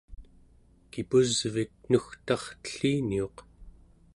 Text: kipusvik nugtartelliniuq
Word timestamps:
kipusvik 0.91 1.71
nugtartelliniuq 1.89 3.37